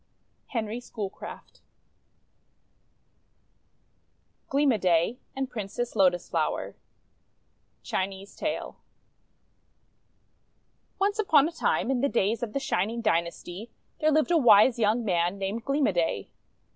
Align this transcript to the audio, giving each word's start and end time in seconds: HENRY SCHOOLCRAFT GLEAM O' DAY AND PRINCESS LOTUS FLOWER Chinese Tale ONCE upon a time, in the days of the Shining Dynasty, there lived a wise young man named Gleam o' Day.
HENRY 0.47 0.79
SCHOOLCRAFT 0.79 1.61
GLEAM 4.49 4.71
O' 4.71 4.77
DAY 4.77 5.19
AND 5.35 5.51
PRINCESS 5.51 5.95
LOTUS 5.95 6.27
FLOWER 6.27 6.75
Chinese 7.83 8.35
Tale 8.35 8.77
ONCE 10.97 11.19
upon 11.19 11.47
a 11.47 11.51
time, 11.51 11.91
in 11.91 12.01
the 12.01 12.09
days 12.09 12.41
of 12.41 12.53
the 12.53 12.59
Shining 12.59 13.01
Dynasty, 13.01 13.69
there 13.99 14.09
lived 14.09 14.31
a 14.31 14.39
wise 14.39 14.79
young 14.79 15.05
man 15.05 15.37
named 15.37 15.63
Gleam 15.65 15.85
o' 15.85 15.91
Day. 15.91 16.31